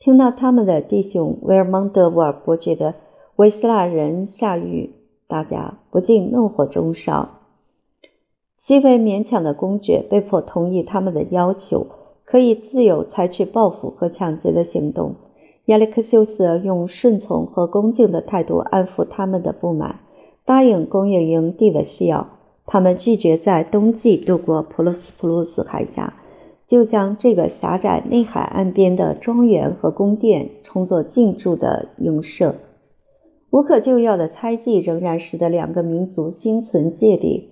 [0.00, 2.96] 听到他们的弟兄维尔蒙德沃尔伯爵的
[3.36, 4.92] 维希腊人下狱，
[5.30, 7.28] 大家不禁怒火中烧。
[8.60, 11.86] 极为勉强的公爵被迫同意他们的要求，
[12.24, 15.14] 可以自由采取报复和抢劫的行动。
[15.66, 20.00] 亚历克修斯用顺从和恭敬的态度安抚他们的不满，
[20.44, 22.26] 答应供应营地的需要。
[22.66, 26.14] 他们拒绝在冬季渡过普鲁斯普鲁斯海峡，
[26.66, 32.54] 就将这个狭窄内海岸边的庄园和宫殿充作进驻的营舍。
[33.50, 37.50] 无可救药的猜忌仍然使得两个民族心存芥蒂。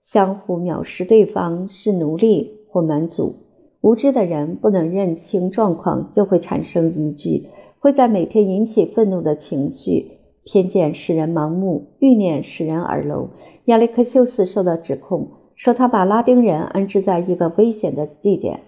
[0.00, 3.34] 相互藐视对方是奴隶或蛮族，
[3.80, 7.48] 无知的人不能认清状况，就会产生疑惧，
[7.78, 10.12] 会在每天引起愤怒的情绪。
[10.42, 13.28] 偏见使人盲目，欲念使人耳聋。
[13.66, 18.60] 亚历克修斯受到指控，说他把拉丁人安置在一个危险的地点，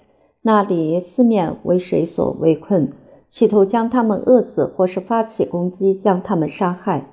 [0.42, 2.92] 那里四面为水所围困，
[3.32, 7.06] 企图将他们饿死，或是发起攻击将他们杀害。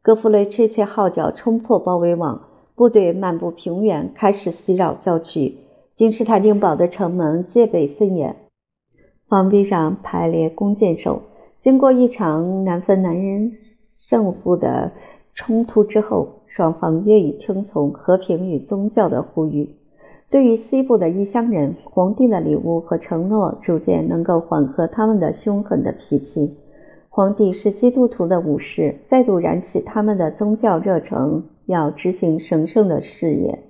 [0.00, 2.40] 格弗雷吹切号角，冲破包围网，
[2.74, 5.58] 部队漫步平原，开始袭扰郊区。
[5.94, 8.34] 君士坦丁堡的城门戒备森严，
[9.28, 11.20] 墙壁上排列弓箭手。
[11.60, 13.52] 经过一场难分难人
[13.92, 14.92] 胜负的
[15.34, 19.76] 冲突之后，双方愿意听从和平与宗教的呼吁。
[20.30, 26.54] 对于西部的异乡人，皇帝的礼物和承诺逐渐能够缓和他们的凶狠的脾气。
[27.08, 33.60] 皇帝是基督徒的武士，再度燃起他们的宗教热诚，要执行神圣的事业。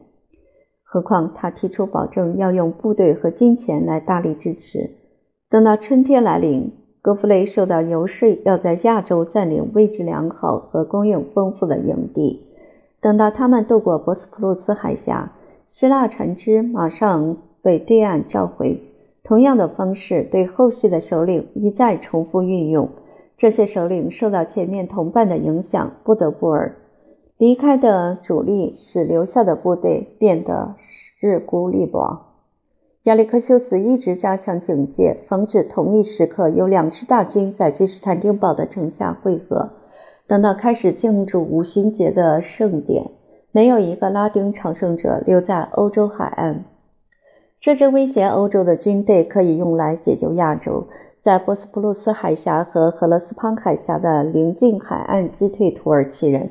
[0.82, 4.90] 何况他提出保证要用部队和金钱来大力支持。
[5.48, 12.48] 等到春天来临，格弗雷受到游说，要在亚洲占领位置良好和供应丰富的营地。
[13.00, 15.34] 等到他们渡过博斯普鲁斯海峡。
[15.68, 18.80] 希腊船只马上被对岸召回，
[19.22, 22.88] 同样的方式对后续的首领一再重复运用。
[23.36, 26.74] 这些首领受到前面同伴的影响，不得不而
[27.36, 30.74] 离开的主力，使留下的部队变得
[31.20, 32.18] 日孤力薄。
[33.02, 39.68] 亚历克修斯一直加强警戒，防止同一时刻有两支大军在君士坦丁堡的城下汇合。
[40.26, 43.10] 等到开始庆祝五旬节的盛典。
[43.50, 46.64] 没有一个拉丁朝圣者留在欧洲海岸。
[47.60, 50.86] 这支威胁欧洲的军队可以用来解救亚洲，
[51.18, 56.50] 在波斯普鲁斯海峡和赫勒斯滂海峡的邻近海岸击退土耳其人。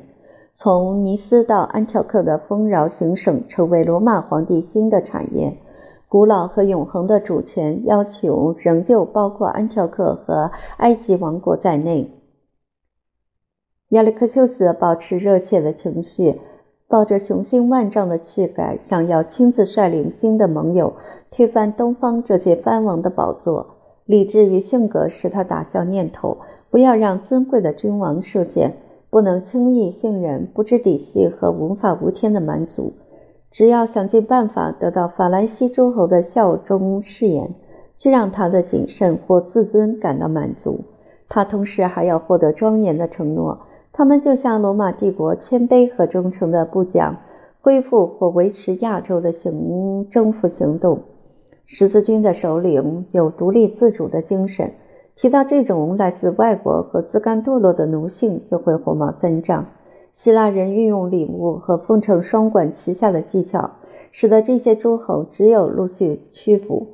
[0.54, 5.56] 从尼斯到安条克的丰饶行省成为罗马皇帝新的产业。
[6.08, 12.10] 古老和永恒的主权要求仍旧包括安条克和埃及王国在内。
[13.90, 16.40] 亚历克修斯保持热切的情绪。
[16.88, 20.94] 抱着雄心万丈的气概，想要亲自率领新的盟友
[21.30, 23.74] 推翻东方这些藩王的宝座。
[24.06, 26.38] 理智与性格使他打消念头，
[26.70, 28.74] 不要让尊贵的君王受限，
[29.10, 32.94] 不能轻易信任不知底细和无法无天的蛮族。
[33.50, 37.50] 只要想尽办法得到法兰西诸侯的效忠誓言，
[37.98, 40.80] 就让他的谨慎或自尊感到满足。
[41.28, 43.58] 他同时还要获得庄严的承诺。
[43.98, 47.16] 他们就像罗马帝国谦卑和忠诚的部将，
[47.60, 51.00] 恢复或维持亚洲的行征服行动。
[51.64, 54.70] 十字军的首领有独立自主的精神。
[55.16, 59.66] 提到这种来自外国和自甘堕落的奴性，就会火冒三丈。
[60.12, 63.68] 希腊人运用礼物和奉承双管齐下的技巧，
[64.12, 66.86] 使得这些诸侯只有陆续屈服。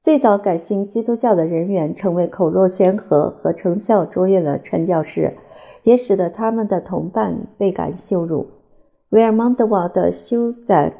[0.00, 5.34] 最早改信基督教的人员成为口若悬河和成效卓越的传教士。
[5.82, 8.46] 也使得他们的同伴倍感羞辱。
[9.10, 10.92] 维尔蒙德瓦的修在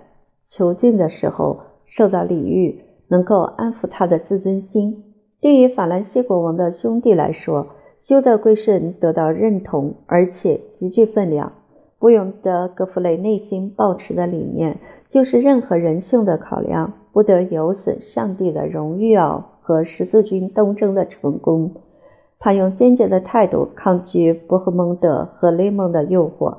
[0.48, 5.04] 囚禁的时候受到礼遇，能够安抚他的自尊心。
[5.40, 7.68] 对于法兰西国王的兄弟来说，
[7.98, 11.52] 修的归顺得到认同，而且极具分量。
[11.98, 14.78] 不用的格弗雷内心抱持的理念
[15.10, 21.74] 就是：任何人性的考量不得有损上帝的荣誉哦和十字军东征的成功。
[22.42, 26.56] 他用坚决的态度抗拒伯赫蒙德和雷蒙的诱惑，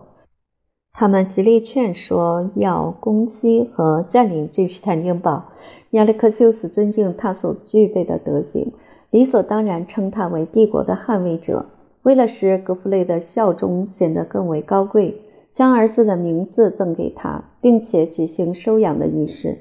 [0.93, 5.45] 他们极力劝说要攻击和占领君士坦丁堡。
[5.89, 8.71] 亚历克修斯尊敬他所具备的德行，
[9.09, 11.65] 理所当然称他为帝国的捍卫者。
[12.03, 15.19] 为了使格弗雷的效忠显得更为高贵，
[15.55, 19.57] 将儿子的名字赠给他，并且举行收养的仪式。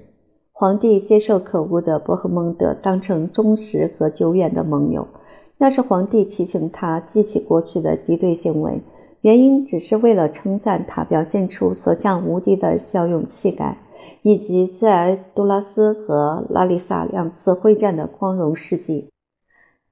[0.52, 5.08] 皇帝接受可恶的伯赫蒙德当成忠实和久远的盟友。
[5.60, 8.80] 要是皇帝提醒他记起过去的敌对行为，
[9.20, 13.76] 原因只是为了称赞他表现出所向无敌的骁勇气概，
[14.22, 19.10] 以及在杜拉斯和拉里萨两次会战的光荣事迹。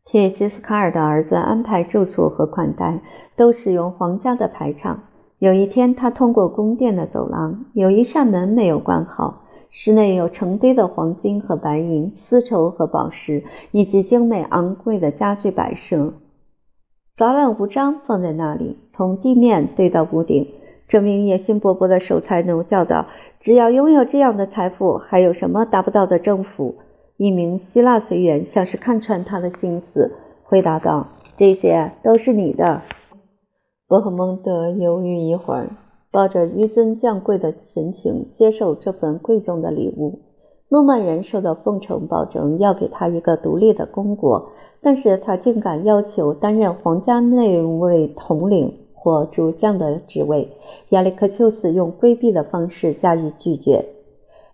[0.07, 3.01] 替杰斯卡尔的儿子安排住处和款待，
[3.37, 5.01] 都使用皇家的排场。
[5.39, 9.43] 有一天，他通过宫殿的走廊，有一扇门没有关好。
[9.71, 16.15] 室内有成堆的黄金和白银、丝绸和宝石，以及精美昂贵的家具摆设，
[17.15, 20.49] 杂乱无章放在那里，从地面堆到屋顶。
[20.89, 23.07] 这名野心勃勃的守财奴叫道
[23.41, 26.77] ：“只要拥有这样的财富，还有什么达不到的政府？”
[27.19, 30.15] 一名希腊随员像是看穿他的心思，
[30.45, 32.81] 回答道：“这些都是你的。”
[33.87, 35.69] 伯赫蒙德犹豫一会儿。
[36.11, 40.21] 抱着纡尊降贵的神情接受这份贵重的礼物。
[40.71, 44.51] 诺曼人受到奉承，保证要给他一个独立的公国，
[44.83, 50.49] 但是他竟敢要求担任皇家内卫统领或主将的职位。
[50.91, 53.87] 亚历克修斯用规避的方式加以拒绝。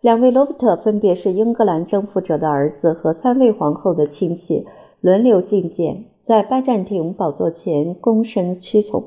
[0.00, 4.66] 两位罗伯特分别是英格兰征服者的儿子和三位皇后的亲戚，
[5.00, 9.02] 轮流觐见，在拜占庭宝座前躬身屈从。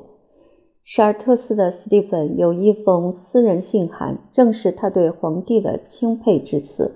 [0.90, 6.92] 沙尔特斯的斯蒂芬有一封私人信函，正是他对皇帝的钦佩之词，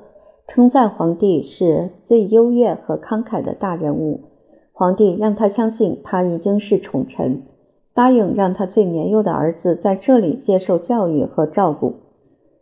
[0.48, 4.22] 称赞皇帝是最优越和慷慨的大人物。
[4.72, 7.42] 皇帝让他相信他已经是宠臣，
[7.92, 11.96] 答应让他最年幼的儿子在这里接受教育和照顾。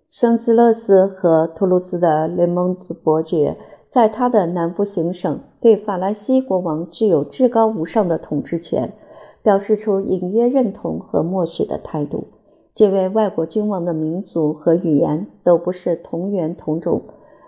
[0.08, 3.56] 圣吉勒斯和图卢兹的雷蒙德伯爵
[3.88, 8.92] 在他的南部行省对法兰西国王具有至高无上的统治权。
[9.42, 12.24] 表示出隐约认同和默许的态度。
[12.74, 17.02] 这位外国君王的民族和语言都不是同源同种。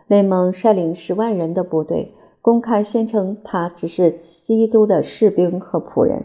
[0.09, 2.12] 内蒙率领十万人的部队，
[2.43, 6.24] 公开宣称他只是基督的士兵和仆人。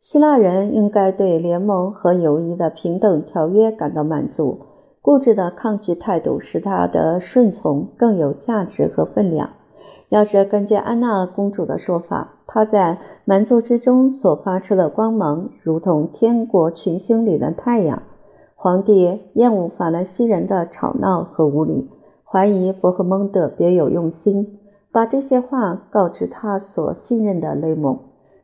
[0.00, 4.58] 希腊人应该对联盟和友谊的平等条约感到满足。
[5.02, 9.50] 固执的抗拒态度使他的顺从更有价值和分量。
[10.08, 12.39] 要是根据安娜公主的说法。
[12.52, 18.02] 他在蛮族之中所发出的光芒，如同天国群星里的太阳。
[18.56, 21.88] 皇帝厌恶法兰西人的吵闹和无礼，
[22.24, 24.58] 怀疑伯赫蒙德别有用心，
[24.90, 27.96] 把这些话告知他所信任的雷蒙。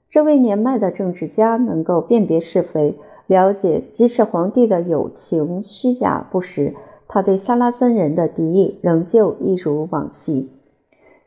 [0.08, 2.96] 这位年迈的政治家能够辨别是非，
[3.26, 6.74] 了解即使皇帝的友情虚假不实，
[7.08, 10.48] 他对萨拉森人的敌意仍旧一如往昔。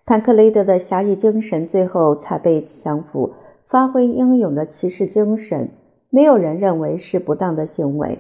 [0.10, 3.34] 坦克雷德的侠义精神最后才被降服，
[3.68, 5.70] 发挥英勇的骑士精神，
[6.10, 8.18] 没有人认为是不当的行为。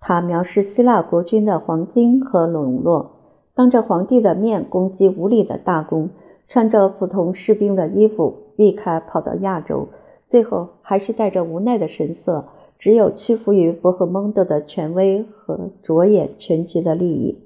[0.00, 3.12] 他藐视希腊国君的黄金和笼络，
[3.54, 6.10] 当着皇帝的面攻击无礼的大公，
[6.46, 9.88] 穿着普通士兵的衣服避开跑到亚洲，
[10.28, 17.38] 最后还是带着无奈的神色，只有屈服于伯赫蒙德的权威和着眼全局的利益，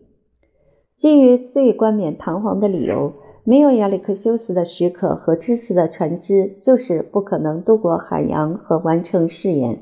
[0.98, 3.12] 基于最冠冕堂皇的理由。
[3.46, 9.80] 没有亚历克修斯的许可和支持的船只，就是不可能渡过海洋和完成誓言。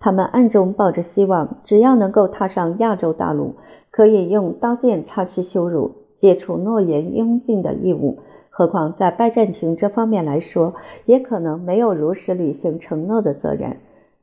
[0.00, 3.56] 他们暗中抱着希望，只要能够踏上亚洲大陆，
[3.90, 8.20] 可以用刀剑擦去羞辱，解除诺言应尽的义务。
[8.48, 13.76] 何况在拜占庭这方面来说，也可能没有如实履行承诺的责任。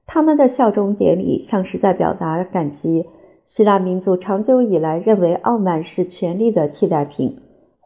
[0.08, 3.06] 他们的效忠典礼像是在表达感激。
[3.46, 7.38] 希腊民族长久以来认为傲慢是权力的替代品。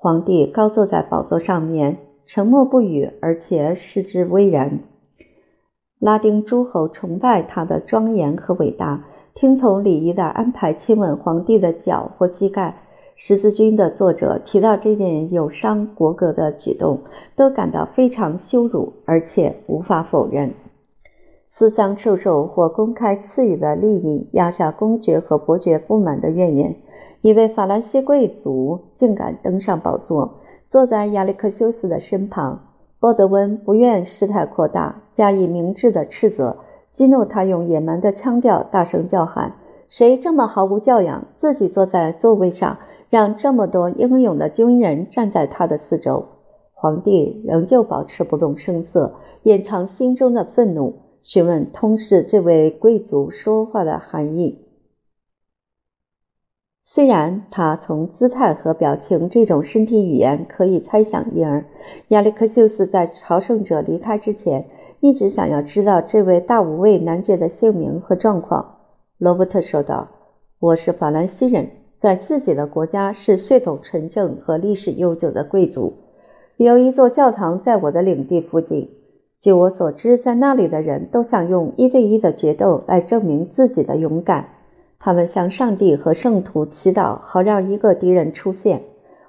[0.04, 1.96] 皇帝高坐在宝座上面，
[2.26, 4.80] 沉默不语，而且视之巍然。
[5.98, 12.82] 拉丁诸侯崇拜他的庄严和伟大，听从礼仪的安排亲吻皇帝的脚或膝盖。
[13.16, 17.00] 十字军的作者提到这件有伤国格的举动，
[17.38, 20.54] 都感到非常羞辱，而且无法否认。
[21.46, 26.76] 私相授受或公开赐予的利益压下公爵和伯爵不满的怨言。
[27.24, 32.60] 一位法兰西贵族竟敢登上宝座，坐在亚历克修斯的身旁。
[33.00, 36.58] 沃德温不愿事态扩大，加以明智的斥责，
[36.92, 39.54] 激怒他，用野蛮的腔调大声叫喊
[39.88, 42.78] ：“谁这么毫无教养，自己坐在座位上，
[43.10, 46.26] 让这么多英勇的军人站在他的四周？”
[46.76, 49.14] 皇帝仍旧保持不动声色，
[49.44, 54.63] 掩藏心中的愤怒，询问通事这位贵族说话的含义。
[56.86, 61.64] 虽然他从姿态和表情这种身体语言可以猜想因而，
[62.10, 64.68] 亚历克修斯在朝圣者离开之前，
[65.00, 68.80] 一直想要知道这位大无畏男爵的姓名和状况。
[69.18, 70.10] 罗伯特说道
[70.60, 71.70] ：“我是法兰西人，
[72.02, 75.94] 在自己的国家是血统纯正和历史悠久的贵族。
[76.58, 78.90] 有一座教堂在我的领地附近。
[79.40, 84.50] 据我所知，在那里的人都想用一对一的决斗来证明自己的勇敢。”
[85.06, 88.84] 他们向上帝和圣徒祈祷，好让一个敌人出现。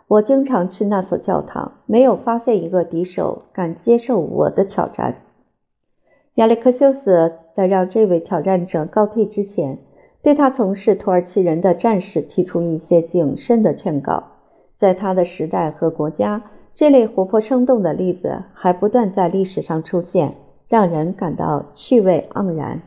[0.06, 5.16] 我经常去那所教堂，没有发现一个敌手敢接受我的挑战。
[6.36, 9.78] 亚历克修斯在让这位挑战者告退之前，
[10.22, 14.22] 对他从事土耳其人的战士提出一些谨慎的劝告。
[14.76, 16.40] 在他的时代和国家，
[16.76, 20.36] 这类活泼生动的例子还不断在历史上出现，
[20.68, 22.80] 让人感到趣味盎然。